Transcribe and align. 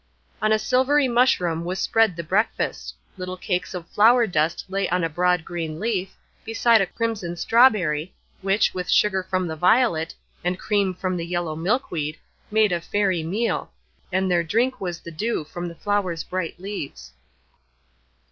On 0.41 0.51
a 0.51 0.57
silvery 0.57 1.07
mushroom 1.07 1.63
was 1.63 1.77
spread 1.77 2.15
the 2.15 2.23
breakfast; 2.23 2.95
little 3.17 3.37
cakes 3.37 3.75
of 3.75 3.87
flower 3.89 4.25
dust 4.25 4.65
lay 4.67 4.89
on 4.89 5.03
a 5.03 5.09
broad 5.09 5.45
green 5.45 5.79
leaf, 5.79 6.17
beside 6.43 6.81
a 6.81 6.87
crimson 6.87 7.35
strawberry, 7.35 8.11
which, 8.41 8.73
with 8.73 8.89
sugar 8.89 9.21
from 9.21 9.47
the 9.47 9.55
violet, 9.55 10.15
and 10.43 10.57
cream 10.57 10.95
from 10.95 11.17
the 11.17 11.25
yellow 11.27 11.55
milkweed, 11.55 12.17
made 12.49 12.71
a 12.71 12.81
fairy 12.81 13.21
meal, 13.21 13.71
and 14.11 14.31
their 14.31 14.43
drink 14.43 14.81
was 14.81 14.99
the 15.01 15.11
dew 15.11 15.43
from 15.43 15.67
the 15.67 15.75
flowers' 15.75 16.23
bright 16.23 16.59
leaves. 16.59 17.11